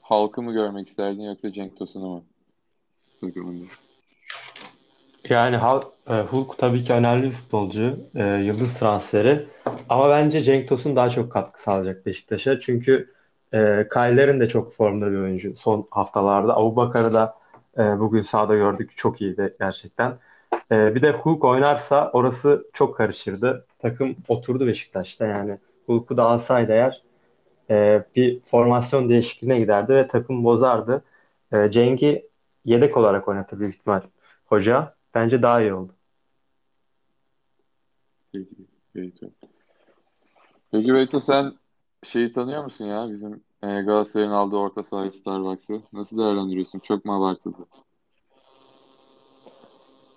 halkı 0.00 0.42
mı 0.42 0.52
görmek 0.52 0.88
isterdin 0.88 1.22
yoksa 1.22 1.52
Cenk 1.52 1.76
Tosun'u 1.76 2.08
mu? 2.08 2.24
Takımında. 3.20 3.64
Yani 5.28 5.56
e, 6.08 6.14
Hulk 6.20 6.58
tabii 6.58 6.82
ki 6.82 6.92
önemli 6.92 7.26
bir 7.26 7.30
futbolcu. 7.30 7.98
e, 8.14 8.24
yıldız 8.24 8.78
transferi. 8.78 9.46
Ama 9.88 10.10
bence 10.10 10.42
Cenk 10.42 10.68
Tosun 10.68 10.96
daha 10.96 11.10
çok 11.10 11.32
katkı 11.32 11.62
sağlayacak 11.62 12.06
Beşiktaş'a. 12.06 12.60
Çünkü 12.60 13.14
e, 13.54 13.88
Kyler'in 13.92 14.40
de 14.40 14.48
çok 14.48 14.72
formda 14.72 15.12
bir 15.12 15.16
oyuncu 15.16 15.56
son 15.56 15.88
haftalarda. 15.90 16.56
Abubakar'ı 16.56 17.14
da 17.14 17.34
e, 17.78 18.00
bugün 18.00 18.22
sahada 18.22 18.54
gördük. 18.54 18.92
Çok 18.96 19.20
iyiydi 19.20 19.56
gerçekten. 19.60 20.18
E, 20.72 20.94
bir 20.94 21.02
de 21.02 21.10
Hulk 21.12 21.44
oynarsa 21.44 22.10
orası 22.12 22.66
çok 22.72 22.96
karışırdı. 22.96 23.66
Takım 23.78 24.16
oturdu 24.28 24.66
Beşiktaş'ta 24.66 25.26
yani. 25.26 25.58
Hulk'u 25.86 26.16
da 26.16 26.24
alsaydı 26.24 26.72
eğer 26.72 27.02
e, 27.70 28.04
bir 28.16 28.40
formasyon 28.40 29.08
değişikliğine 29.08 29.58
giderdi 29.60 29.94
ve 29.94 30.08
takım 30.08 30.44
bozardı. 30.44 31.04
E, 31.52 31.70
Cenk'i 31.70 32.28
yedek 32.64 32.96
olarak 32.96 33.28
oynatır 33.28 33.60
büyük 33.60 33.74
ihtimal 33.74 34.00
hoca. 34.46 34.99
Bence 35.14 35.42
daha 35.42 35.60
iyi 35.60 35.74
oldu. 35.74 35.92
Peki, 38.32 38.56
Beyto. 38.94 39.26
Peki 40.72 40.94
Beyto 40.94 41.20
sen 41.20 41.52
şeyi 42.04 42.32
tanıyor 42.32 42.64
musun 42.64 42.84
ya? 42.84 43.10
Bizim 43.10 43.32
e, 43.62 43.66
Galatasaray'ın 43.66 44.30
aldığı 44.30 44.56
orta 44.56 44.82
saha 44.82 45.10
Starbucks'ı. 45.10 45.82
Nasıl 45.92 46.18
değerlendiriyorsun? 46.18 46.78
Çok 46.78 47.04
mu 47.04 47.16
abartıldı? 47.16 47.66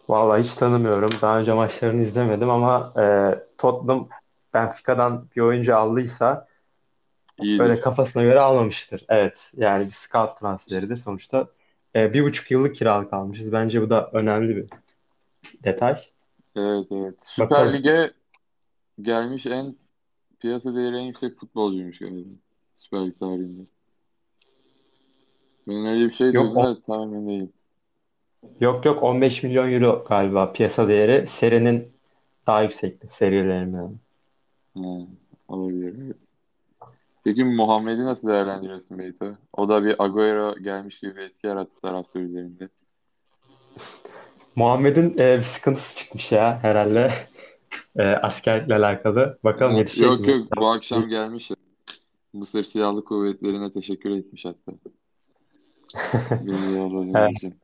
Vallahi 0.10 0.44
hiç 0.44 0.54
tanımıyorum. 0.54 1.10
Daha 1.22 1.40
önce 1.40 1.54
maçlarını 1.54 2.02
izlemedim 2.02 2.50
ama 2.50 2.94
e, 2.98 3.36
Tottenham 3.58 4.08
Benfica'dan 4.54 5.28
bir 5.36 5.42
oyuncu 5.42 5.78
aldıysa 5.78 6.48
İyidir. 7.42 7.60
böyle 7.60 7.82
kafasına 7.82 8.24
göre 8.24 8.40
almamıştır. 8.40 9.06
Evet, 9.10 9.52
yani 9.56 9.86
bir 9.86 9.92
scout 9.92 10.40
transferidir 10.40 10.98
sonuçta. 10.98 11.48
E, 11.96 12.14
bir 12.14 12.24
buçuk 12.24 12.52
yıllık 12.52 12.76
kiralık 12.76 13.14
almışız. 13.14 13.54
Bence 13.54 13.82
bu 13.82 13.90
da 13.90 14.10
önemli 14.14 14.56
bir 14.56 14.66
detay. 15.64 15.96
Evet 16.56 16.88
evet. 16.92 17.16
Süper 17.26 17.50
Bakalım. 17.50 17.74
Lig'e 17.74 18.12
gelmiş 19.02 19.46
en 19.46 19.76
piyasa 20.40 20.76
değeri 20.76 20.98
en 20.98 21.02
yüksek 21.02 21.40
futbolcuymuş 21.40 22.00
galiba. 22.00 22.30
Süper 22.76 23.06
Lig 23.06 23.20
tarihinde. 23.20 23.62
Ben 25.68 25.86
öyle 25.86 26.06
bir 26.06 26.14
şey 26.14 26.32
Yok, 26.32 26.46
duydum 26.46 26.64
da 26.64 26.82
tam 26.82 27.02
emin 27.02 27.28
değilim. 27.28 27.54
Yok 28.60 28.86
yok 28.86 29.04
15 29.04 29.44
milyon 29.44 29.72
euro 29.72 30.06
galiba 30.10 30.52
piyasa 30.52 30.88
değeri. 30.88 31.28
Serinin 31.28 31.92
daha 32.48 32.64
yüksekti. 32.64 33.08
Serilerin 33.10 33.74
yani. 33.74 33.96
Ha, 34.74 35.08
olabilir. 35.48 36.16
Peki 37.24 37.44
Muhammed'i 37.44 38.06
nasıl 38.06 38.28
değerlendiriyorsun 38.28 39.00
Beyto? 39.00 39.34
O 39.54 39.70
da 39.70 39.86
bir 39.86 40.04
Agüero 40.04 40.56
gelmiş 40.56 41.00
gibi 41.00 41.16
bir 41.16 41.22
etki 41.22 41.48
yarattı 41.48 41.82
taraftar 41.82 42.22
üzerinde. 42.22 42.70
Muhammed'in 44.56 45.18
e, 45.18 45.38
bir 45.38 45.42
sıkıntısı 45.42 45.98
çıkmış 45.98 46.32
ya 46.32 46.60
herhalde. 46.62 47.12
E, 47.96 48.04
askerlikle 48.04 48.76
alakalı. 48.76 49.38
Bakalım 49.44 49.78
yetişecek 49.78 50.10
Yok 50.10 50.20
mi? 50.20 50.32
yok 50.32 50.48
bu 50.58 50.68
akşam 50.68 51.10
gelmiş 51.10 51.50
ya. 51.50 51.56
Mısır 52.34 52.64
Silahlı 52.64 53.04
Kuvvetleri'ne 53.04 53.72
teşekkür 53.72 54.12
etmiş 54.12 54.46
hatta. 54.46 54.72
Evet. 57.16 57.32
için. 57.32 57.56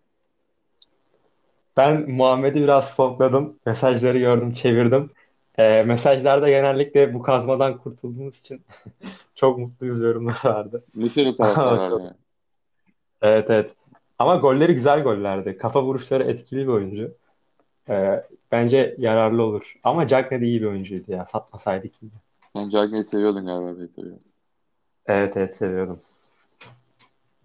Ben 1.78 2.12
Muhammed'i 2.12 2.62
biraz 2.62 2.90
stalkladım. 2.90 3.60
Mesajları 3.66 4.20
gördüm, 4.20 4.54
çevirdim. 4.54 5.12
E, 5.58 5.84
mesajlarda 5.84 6.50
genellikle 6.50 7.14
bu 7.14 7.22
kazmadan 7.22 7.78
kurtulduğumuz 7.78 8.40
için 8.40 8.62
çok 9.36 9.58
mutluyuz 9.58 10.02
yorumlar 10.02 10.42
vardı. 10.44 10.84
Mısırlı 10.96 11.38
taraftarlar 11.38 11.92
yani. 11.92 12.14
Evet 13.22 13.46
evet. 13.50 13.76
Ama 14.20 14.36
golleri 14.36 14.74
güzel 14.74 15.04
gollerdi. 15.04 15.58
Kafa 15.58 15.84
vuruşları 15.84 16.24
etkili 16.24 16.62
bir 16.62 16.68
oyuncu. 16.68 17.16
E, 17.90 18.26
bence 18.52 18.96
yararlı 18.98 19.44
olur. 19.44 19.80
Ama 19.84 20.08
Cagney 20.08 20.42
de 20.42 20.46
iyi 20.46 20.62
bir 20.62 20.68
oyuncuydu 20.68 21.12
ya. 21.12 21.26
Satmasaydık 21.26 22.04
iyi. 22.04 22.12
Sen 22.54 22.70
Cagney'i 22.70 23.04
seviyordun 23.04 23.46
galiba 23.46 23.80
biraz. 23.80 24.20
Evet 25.06 25.38
evet 25.38 25.58
seviyordum. 25.58 26.02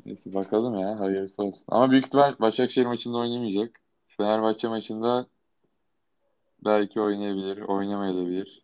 Neyse 0.06 0.34
bakalım 0.34 0.78
ya 0.78 1.00
hayırlısı 1.00 1.42
olsun. 1.42 1.64
Ama 1.68 1.90
büyük 1.90 2.06
ihtimal 2.06 2.38
Başakşehir 2.38 2.86
maçında 2.86 3.16
oynamayacak. 3.16 3.80
Fenerbahçe 4.08 4.68
maçında 4.68 5.26
belki 6.64 7.00
oynayabilir, 7.00 7.62
oynamayabilir. 7.62 8.62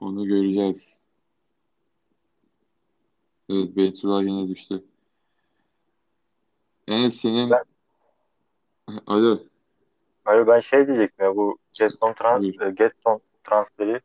Onu 0.00 0.24
göreceğiz. 0.26 0.98
Evet 3.48 3.76
Beytullah 3.76 4.22
yine 4.22 4.48
düştü. 4.48 4.84
Enes 6.88 7.20
senin... 7.20 7.50
Ben- 7.50 7.64
Alo. 9.06 9.38
Hayır 10.24 10.46
ben 10.46 10.60
şey 10.60 10.86
diyecektim 10.86 11.26
ya 11.26 11.36
bu 11.36 11.58
Getson, 11.78 12.12
trans 12.12 12.44
e, 12.44 12.70
Getson 12.70 13.20
transferi 13.44 14.00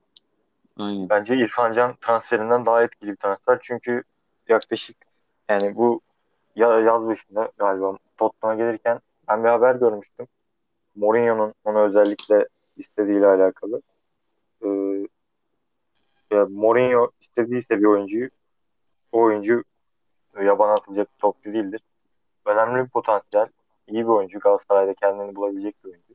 Aynen. 0.77 1.09
bence 1.09 1.35
İrfan 1.35 1.71
Can 1.71 1.95
transferinden 2.01 2.65
daha 2.65 2.83
etkili 2.83 3.11
bir 3.11 3.15
transfer. 3.15 3.59
Çünkü 3.61 4.03
yaklaşık 4.49 4.97
yani 5.49 5.75
bu 5.75 6.01
ya, 6.55 6.79
yaz 6.79 7.07
başında 7.07 7.51
galiba 7.57 7.97
Tottenham'a 8.17 8.55
gelirken 8.55 8.99
ben 9.27 9.43
bir 9.43 9.49
haber 9.49 9.75
görmüştüm. 9.75 10.27
Mourinho'nun 10.95 11.53
onu 11.63 11.79
özellikle 11.79 12.47
istediğiyle 12.77 13.27
alakalı. 13.27 13.81
Ee, 14.65 14.67
ya 16.31 16.45
Mourinho 16.49 17.11
istediyse 17.21 17.79
bir 17.79 17.85
oyuncuyu 17.85 18.29
o 19.11 19.21
oyuncu 19.21 19.63
yabana 20.43 20.73
atılacak 20.73 21.07
bir 21.13 21.19
topçu 21.19 21.53
değildir. 21.53 21.81
Önemli 22.45 22.83
bir 22.83 22.89
potansiyel. 22.89 23.47
iyi 23.88 24.03
bir 24.03 24.09
oyuncu. 24.09 24.39
Galatasaray'da 24.39 24.93
kendini 24.93 25.35
bulabilecek 25.35 25.83
bir 25.83 25.89
oyuncu. 25.89 26.13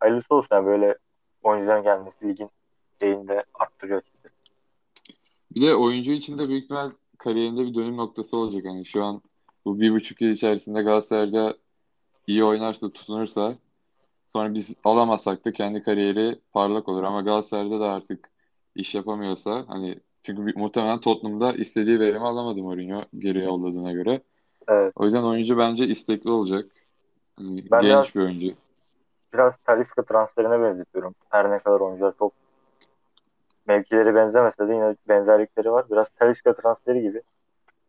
Hayırlısı 0.00 0.34
olsun 0.34 0.56
yani 0.56 0.66
böyle 0.66 0.98
oyuncuların 1.42 1.82
gelmesi 1.82 2.28
ligin 2.28 2.50
şeyini 3.00 3.28
de 3.28 3.44
arttırıyor 3.54 3.98
açıkçası. 3.98 4.34
Bir 5.54 5.60
de 5.60 5.74
oyuncu 5.74 6.12
için 6.12 6.38
de 6.38 6.48
büyük 6.48 6.64
ihtimal 6.64 6.90
kariyerinde 7.18 7.64
bir 7.66 7.74
dönüm 7.74 7.96
noktası 7.96 8.36
olacak. 8.36 8.64
Hani 8.64 8.86
şu 8.86 9.04
an 9.04 9.22
bu 9.64 9.80
bir 9.80 9.92
buçuk 9.92 10.20
yıl 10.20 10.30
içerisinde 10.30 10.82
Galatasaray'da 10.82 11.56
iyi 12.26 12.44
oynarsa, 12.44 12.90
tutunursa 12.90 13.54
sonra 14.28 14.54
biz 14.54 14.74
alamazsak 14.84 15.44
da 15.44 15.52
kendi 15.52 15.82
kariyeri 15.82 16.38
parlak 16.52 16.88
olur. 16.88 17.02
Ama 17.02 17.20
Galatasaray'da 17.20 17.80
da 17.80 17.92
artık 17.92 18.30
iş 18.74 18.94
yapamıyorsa 18.94 19.64
hani 19.68 19.96
çünkü 20.22 20.58
muhtemelen 20.58 21.00
Tottenham'da 21.00 21.52
istediği 21.52 22.00
verimi 22.00 22.26
alamadı 22.26 22.62
Mourinho 22.62 23.04
geri 23.18 23.38
yolladığına 23.38 23.92
göre. 23.92 24.22
Evet. 24.68 24.92
O 24.96 25.04
yüzden 25.04 25.22
oyuncu 25.22 25.58
bence 25.58 25.84
istekli 25.86 26.30
olacak. 26.30 26.66
Hani 27.36 27.70
Ben 27.70 27.82
genç 27.82 27.90
biraz- 27.90 28.14
bir 28.14 28.20
oyuncu. 28.20 28.54
Biraz 29.32 29.56
Talisca 29.56 30.02
transferine 30.02 30.60
benzetiyorum. 30.62 31.14
Her 31.28 31.50
ne 31.50 31.58
kadar 31.58 31.80
oyuncular 31.80 32.14
çok 32.18 32.32
mevkileri 33.66 34.14
benzemese 34.14 34.68
de 34.68 34.74
yine 34.74 34.96
benzerlikleri 35.08 35.72
var. 35.72 35.84
Biraz 35.90 36.08
Talisca 36.10 36.54
transferi 36.54 37.02
gibi. 37.02 37.22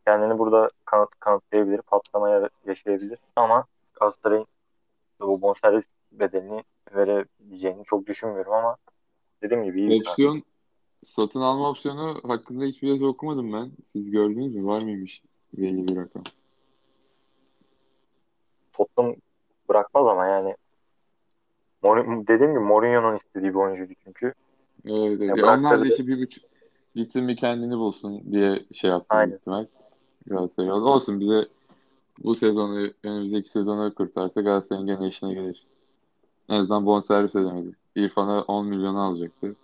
Kendini 0.06 0.40
burada 0.40 0.70
kanıt, 0.86 1.10
kanıtlayabilir, 1.20 1.82
patlamaya 1.82 2.50
yaşayabilir. 2.66 3.20
Ama 3.36 3.66
Galatasaray'ın 4.00 4.46
bu 5.20 5.42
bonservis 5.42 5.86
bedelini 6.12 6.64
verebileceğini 6.96 7.86
çok 7.86 8.08
düşünmüyorum 8.08 8.54
ama 8.54 8.78
dediğim 9.44 9.64
gibi 9.64 9.80
iyi 9.80 9.90
bir. 9.90 10.08
Opsiyon 10.08 10.44
satın 11.06 11.42
alma 11.42 11.70
opsiyonu 11.70 12.22
hakkında 12.28 12.66
hiçbir 12.66 12.88
yazı 12.88 13.08
okumadım 13.08 13.54
ben. 13.54 13.72
Siz 13.86 14.12
gördünüz 14.12 14.56
mü? 14.56 14.66
Var 14.66 14.82
mıymış 14.82 15.22
belli 15.54 15.88
bir 15.88 15.96
rakam? 15.96 16.24
Tottenham 18.74 19.16
bırakmaz 19.70 20.08
ama 20.08 20.26
yani 20.26 20.56
Mourinho- 21.84 22.28
dediğim 22.28 22.52
gibi 22.52 22.64
Mourinho'nun 22.64 23.16
istediği 23.16 23.50
bir 23.50 23.60
oyuncuydu 23.60 23.94
çünkü. 24.04 24.34
Evet, 24.86 25.22
evet. 25.22 25.38
Ya 25.38 25.54
onlar 25.54 25.80
da 25.82 25.88
işte 25.88 26.08
bir 26.08 26.26
buçuk 26.26 26.44
gitsin 26.96 27.28
bir 27.28 27.36
kendini 27.38 27.78
bulsun 27.78 28.32
diye 28.32 28.66
şey 28.74 28.90
yaptı 28.90 29.16
Aynen. 29.16 29.36
ihtimal. 29.36 29.66
Galatasaray. 30.28 30.72
Olsun 30.72 31.20
bize 31.20 31.48
bu 32.24 32.36
sezonu 32.36 32.88
önümüzdeki 33.04 33.50
sezonu 33.50 33.94
kurtarsa 33.96 34.42
Galatasaray'ın 34.42 34.88
gene 34.88 35.08
işine 35.08 35.34
gelir. 35.34 35.68
En 36.50 36.60
azından 36.60 36.86
bonservis 36.86 37.36
ödemedi. 37.36 37.76
İrfan'a 37.96 38.42
10 38.42 38.66
milyonu 38.68 39.02
alacaktı. 39.02 39.56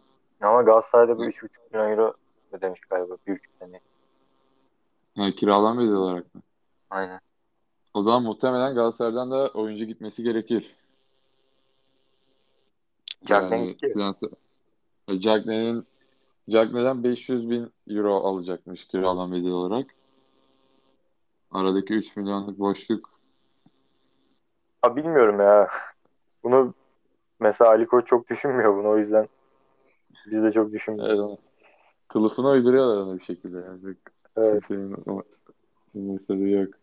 Ama 0.42 0.62
Galatasaray'da 0.62 1.20
bir 1.20 1.24
3,5 1.28 1.74
milyon 1.74 1.92
euro 1.92 2.14
ödemiş 2.52 2.82
galiba. 2.82 3.18
Bir 3.28 3.34
buçuk 3.34 3.54
sene. 3.60 3.80
Yani 5.16 5.36
kiralan 5.36 5.78
bedeli 5.78 5.96
olarak 5.96 6.36
mı? 6.36 6.42
Aynen. 6.90 7.20
O 7.98 8.02
zaman 8.02 8.24
muhtemelen 8.24 8.76
Galatasaray'dan 8.76 9.32
da 9.32 9.48
oyuncu 9.48 9.86
gitmesi 9.86 10.24
gerekir. 10.24 10.76
Jackson 13.26 13.56
Yani 13.56 13.78
transfer- 13.78 15.20
Cagney'in 15.20 15.86
Cagney'den 16.50 17.04
500 17.04 17.50
bin 17.50 17.72
euro 17.90 18.16
alacakmış 18.16 18.88
kiralan 18.88 19.32
bedeli 19.32 19.52
olarak. 19.52 19.86
Aradaki 21.52 21.94
3 21.94 22.16
milyonluk 22.16 22.60
boşluk 22.60 23.10
Ha 24.82 24.96
bilmiyorum 24.96 25.40
ya. 25.40 25.68
Bunu 26.44 26.74
mesela 27.40 27.70
Ali 27.72 27.86
Koç 27.86 28.08
çok 28.08 28.30
düşünmüyor 28.30 28.78
bunu 28.78 28.90
o 28.90 28.98
yüzden 28.98 29.28
biz 30.26 30.44
de 30.44 30.52
çok 30.52 30.72
düşünmüyoruz. 30.72 31.20
evet, 31.30 31.40
kılıfına 32.08 32.50
uyduruyorlar 32.50 32.98
onu 32.98 33.20
bir 33.20 33.24
şekilde. 33.24 33.58
Yani. 33.58 33.96
Evet. 34.38 34.64
kimsenin 34.68 36.48
yok. 36.62 36.74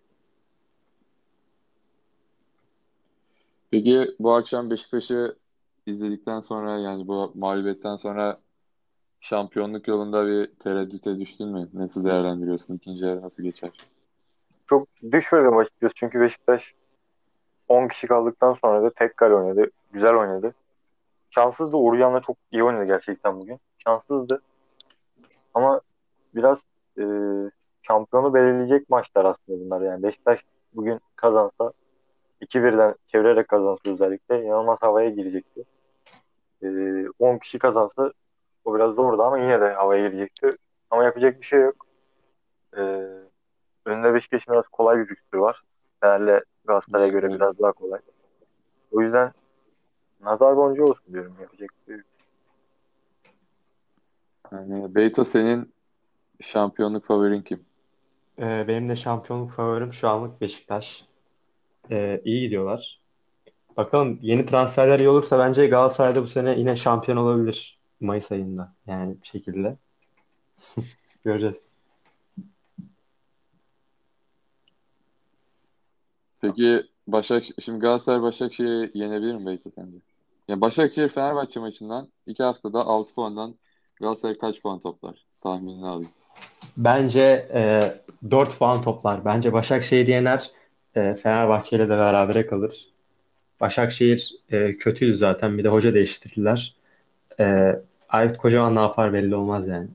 Peki 3.85 4.11
bu 4.19 4.35
akşam 4.35 4.71
Beşiktaş'ı 4.71 5.37
izledikten 5.87 6.41
sonra 6.41 6.79
yani 6.79 7.09
bu 7.09 7.33
mağlubiyetten 7.35 7.97
sonra 7.97 8.41
şampiyonluk 9.21 9.89
yolunda 9.89 10.27
bir 10.27 10.47
tereddüte 10.47 11.19
düştün 11.19 11.49
mü? 11.49 11.69
Nasıl 11.73 12.05
değerlendiriyorsun? 12.05 12.75
İkinci 12.75 13.05
yarı 13.05 13.23
nasıl 13.23 13.43
geçer? 13.43 13.71
Çok 14.67 14.89
düşmedim 15.13 15.57
açıkçası 15.57 15.95
çünkü 15.95 16.21
Beşiktaş 16.21 16.75
10 17.69 17.89
kişi 17.89 18.07
kaldıktan 18.07 18.53
sonra 18.53 18.83
da 18.83 18.91
tek 18.91 19.17
kale 19.17 19.35
oynadı. 19.35 19.71
Güzel 19.93 20.15
oynadı. 20.15 20.55
Şanssızdı. 21.31 21.77
Uğurcan'la 21.77 22.21
çok 22.21 22.37
iyi 22.53 22.65
oynadı 22.65 22.85
gerçekten 22.85 23.41
bugün. 23.41 23.59
Şanssızdı. 23.79 24.43
Ama 25.55 25.81
biraz 26.35 26.67
e, 26.99 27.05
şampiyonu 27.83 28.35
belirleyecek 28.35 28.91
maçlar 28.91 29.25
aslında 29.25 29.65
bunlar. 29.65 29.81
Yani 29.81 30.03
Beşiktaş 30.03 30.41
bugün 30.75 31.01
kazansa 31.17 31.73
2-1'den 32.41 32.95
çevirerek 33.07 33.49
kazansa 33.49 33.91
özellikle 33.91 34.45
inanılmaz 34.45 34.83
havaya 34.83 35.11
girecekti. 35.11 35.65
E, 36.63 36.69
10 37.19 37.39
kişi 37.39 37.59
kazansa 37.59 38.13
o 38.65 38.75
biraz 38.75 38.95
zordu 38.95 39.23
ama 39.23 39.39
yine 39.39 39.61
de 39.61 39.73
havaya 39.73 40.09
girecekti. 40.09 40.57
Ama 40.91 41.05
yapacak 41.05 41.41
bir 41.41 41.47
şey 41.47 41.61
yok. 41.61 41.87
E, 42.77 42.81
önünde 43.85 44.15
Beşiktaş'ın 44.15 44.53
biraz 44.55 44.69
kolay 44.69 44.99
bir 44.99 45.07
fikstürü 45.07 45.41
var. 45.41 45.63
Fener'le 46.01 46.41
Galatasaray'a 46.65 47.09
göre 47.09 47.29
biraz 47.29 47.59
daha 47.59 47.73
kolay. 47.73 48.01
O 48.93 49.01
yüzden 49.01 49.33
nazar 50.21 50.57
boncuğu 50.57 50.85
olsun 50.85 51.13
diyorum. 51.13 51.37
Yapacak 51.41 51.71
bir 51.89 51.95
şey. 51.95 52.03
Yani 54.53 54.95
Beyto 54.95 55.25
senin 55.25 55.73
şampiyonluk 56.41 57.07
favorin 57.07 57.43
kim? 57.43 57.65
Ee, 58.39 58.65
benim 58.69 58.89
de 58.89 58.97
şampiyonluk 58.97 59.51
favorim 59.51 59.93
şu 59.93 60.09
anlık 60.09 60.41
Beşiktaş. 60.41 61.07
Ee, 61.91 62.21
iyi 62.25 62.41
gidiyorlar. 62.41 63.01
Bakalım 63.77 64.19
yeni 64.23 64.47
transferler 64.47 64.99
iyi 64.99 65.09
olursa 65.09 65.39
bence 65.39 65.67
Galatasaray'da 65.67 66.23
bu 66.23 66.29
sene 66.29 66.59
yine 66.59 66.77
şampiyon 66.77 67.19
olabilir 67.19 67.79
Mayıs 68.01 68.33
ayında. 68.33 68.75
Yani 68.87 69.17
bir 69.23 69.27
şekilde. 69.27 69.77
Göreceğiz. 71.25 71.57
Peki 76.41 76.83
Başak 77.07 77.45
şimdi 77.65 77.79
Galatasaray 77.79 78.23
Başakşehir'i 78.23 78.91
yenebilir 78.95 79.35
mi 79.35 79.47
Beyto 79.47 79.71
sence? 79.75 79.97
Ya 80.49 80.61
Başakşehir 80.61 81.09
Fenerbahçe 81.09 81.61
maçından 81.61 82.09
iki 82.27 82.43
haftada 82.43 82.87
6 82.87 83.15
puandan 83.15 83.55
Galatasaray 84.01 84.39
kaç 84.39 84.63
puan 84.63 84.79
toplar? 84.79 85.27
Tahminini 85.43 85.87
alayım. 85.87 86.11
Bence 86.77 87.49
e, 87.55 87.95
4 88.31 88.59
puan 88.59 88.83
toplar. 88.83 89.25
Bence 89.25 89.53
Başakşehir 89.53 90.07
yener. 90.07 90.51
E, 90.97 91.15
Fenerbahçe 91.15 91.77
ile 91.77 91.85
de 91.85 91.99
berabere 91.99 92.47
kalır. 92.47 92.89
Başakşehir 93.61 94.35
e, 94.51 94.73
kötüydü 94.73 95.17
zaten. 95.17 95.59
Bir 95.59 95.65
de 95.65 95.69
hoca 95.69 95.95
değiştirdiler. 95.95 96.75
E, 97.41 97.77
Aykut 98.09 98.39
Kocaman 98.39 98.75
ne 98.75 98.81
yapar 98.81 99.13
belli 99.13 99.35
olmaz 99.35 99.69
yani. 99.69 99.89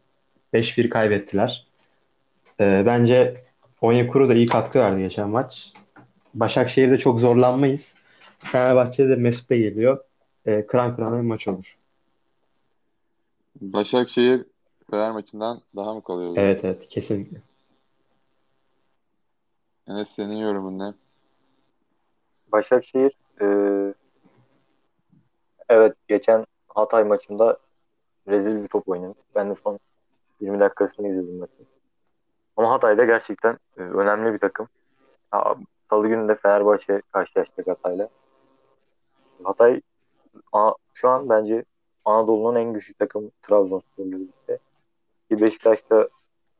5-1 0.54 0.90
kaybettiler. 0.90 1.68
E, 2.60 2.84
bence 2.86 3.44
Onyekuru 3.82 4.30
da 4.30 4.34
iyi 4.34 4.46
katkı 4.46 4.80
verdi 4.80 5.02
geçen 5.02 5.30
maç. 5.30 5.74
Başakşehir'de 6.34 6.98
çok 6.98 7.20
zorlanmayız. 7.20 7.96
Fenerbahçe'de 8.40 9.10
de 9.10 9.16
Mesut 9.16 9.50
da 9.50 9.56
geliyor. 9.56 10.00
E, 10.46 10.68
kıran 10.68 10.96
kırana 10.96 11.18
bir 11.18 11.28
maç 11.28 11.48
olur. 11.48 11.78
Başakşehir 13.62 14.46
Fener 14.92 15.12
maçından 15.12 15.62
daha 15.76 15.94
mı 15.94 16.02
kolay 16.02 16.28
olur? 16.28 16.38
Evet 16.38 16.66
evet 16.66 16.90
kesinlikle. 16.90 17.38
Enes 19.90 20.10
senin 20.10 20.36
yorumun 20.36 20.80
ne? 20.80 20.94
Başakşehir 22.52 23.12
e, 23.42 23.46
evet 25.70 25.96
geçen 26.08 26.46
Hatay 26.68 27.04
maçında 27.04 27.58
rezil 28.28 28.64
bir 28.64 28.68
top 28.68 28.90
oynamış. 28.90 29.18
Ben 29.36 29.50
de 29.50 29.56
son 29.56 29.80
20 30.42 30.60
dakikasını 30.60 31.08
izledim 31.08 31.40
maçı. 31.40 31.54
Ama 32.58 32.72
Hatay'da 32.72 33.06
gerçekten 33.06 33.58
e, 33.78 33.82
önemli 33.82 34.34
bir 34.34 34.40
takım. 34.40 34.68
Salı 35.90 36.08
günü 36.08 36.28
de 36.28 36.36
Fenerbahçe 36.36 37.02
karşılaşacak 37.12 37.68
Hatay'la. 37.68 38.10
Hatay 39.44 39.82
a- 40.54 40.74
şu 40.94 41.10
an 41.10 41.30
bence 41.30 41.64
Anadolu'nun 42.06 42.56
en 42.56 42.74
güçlü 42.74 42.94
takım 42.94 43.32
Trabzonspor'la 43.42 44.12
birlikte. 44.12 44.60
Beşiktaş 45.32 45.90
da 45.90 46.10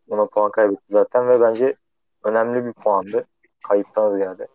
ona 0.10 0.26
puan 0.26 0.52
kaybetti 0.52 0.84
zaten 0.90 1.30
ve 1.30 1.42
bence 1.42 1.76
önemli 2.24 2.66
bir 2.66 2.74
puandı. 2.74 3.26
Kayıptan 3.68 4.12
ziyade. 4.12 4.48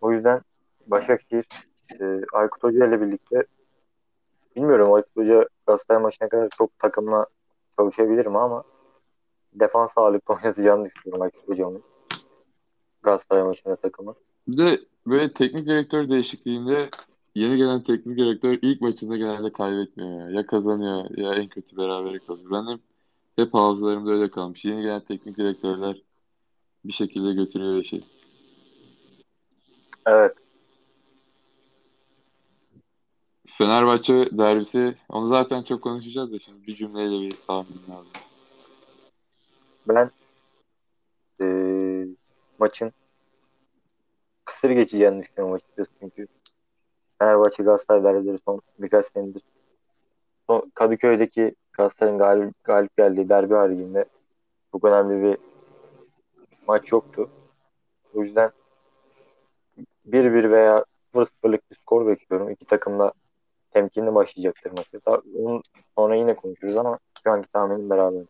O 0.00 0.12
yüzden 0.12 0.40
Başakşehir 0.86 1.46
e, 2.00 2.20
Aykut 2.32 2.62
Hoca 2.62 2.86
ile 2.86 3.00
birlikte 3.00 3.44
bilmiyorum 4.56 4.92
Aykut 4.92 5.16
Hoca 5.16 5.48
Galatasaray 5.66 6.02
maçına 6.02 6.28
kadar 6.28 6.48
çok 6.58 6.78
takımla 6.78 7.26
çalışabilir 7.78 8.26
mi 8.26 8.38
ama 8.38 8.64
defans 9.52 9.98
ağırlıklı 9.98 10.34
oynatacağını 10.44 10.84
düşünüyorum 10.84 11.22
Aykut 11.22 11.48
Hoca'nın 11.48 11.82
Galatasaray 13.02 13.42
maçında 13.42 13.76
takımı. 13.76 14.14
Bir 14.48 14.58
de 14.58 14.80
böyle 15.06 15.32
teknik 15.32 15.66
direktör 15.66 16.08
değişikliğinde 16.08 16.90
yeni 17.34 17.56
gelen 17.56 17.82
teknik 17.82 18.18
direktör 18.18 18.58
ilk 18.62 18.80
maçında 18.80 19.16
genelde 19.16 19.52
kaybetmiyor 19.52 20.28
ya. 20.28 20.46
Kazanıyor 20.46 21.16
ya 21.16 21.34
en 21.34 21.48
kötü 21.48 21.76
berabere 21.76 22.18
kalıyor. 22.18 22.50
Benim 22.50 22.80
hep 23.36 23.54
hafızalarımda 23.54 24.10
öyle 24.10 24.30
kalmış. 24.30 24.64
Yeni 24.64 24.82
gelen 24.82 25.00
teknik 25.00 25.36
direktörler 25.36 26.02
bir 26.84 26.92
şekilde 26.92 27.32
götürüyor 27.32 27.76
işi. 27.76 28.00
Evet. 30.06 30.34
Fenerbahçe 33.58 34.28
derbisi 34.32 34.94
onu 35.08 35.28
zaten 35.28 35.62
çok 35.62 35.82
konuşacağız 35.82 36.32
da 36.32 36.38
şimdi 36.38 36.66
bir 36.66 36.76
cümleyle 36.76 37.20
bir 37.20 37.36
tahmin 37.46 37.80
lazım. 37.90 38.12
Ben 39.88 40.10
e, 41.40 41.46
maçın 42.58 42.92
kısır 44.44 44.70
geçeceğini 44.70 45.22
düşünüyorum 45.22 45.54
açıkçası 45.54 45.90
çünkü 46.00 46.26
Fenerbahçe 47.18 47.62
Galatasaray 47.62 48.04
derbileri 48.04 48.38
son 48.44 48.60
birkaç 48.78 49.06
senedir 49.06 49.42
son 50.46 50.72
Kadıköy'deki 50.74 51.54
Galatasaray'ın 51.72 52.18
galip, 52.18 52.64
galip 52.64 52.96
geldiği 52.96 53.28
derbi 53.28 53.54
haricinde 53.54 54.04
çok 54.72 54.84
önemli 54.84 55.22
bir 55.22 55.53
maç 56.68 56.92
yoktu. 56.92 57.30
O 58.14 58.22
yüzden 58.22 58.50
1-1 60.06 60.50
veya 60.50 60.84
0-0'lık 61.14 61.70
bir 61.70 61.76
skor 61.76 62.06
bekliyorum. 62.06 62.50
İki 62.50 62.64
takım 62.64 62.98
da 62.98 63.12
temkinli 63.70 64.14
başlayacaktır 64.14 64.70
maçı. 64.70 65.00
Daha- 65.06 65.22
Onun 65.38 65.62
sonra 65.98 66.14
yine 66.16 66.36
konuşuruz 66.36 66.76
ama 66.76 66.98
şu 67.24 67.30
anki 67.30 67.48
tahminim 67.52 67.90
beraber. 67.90 68.22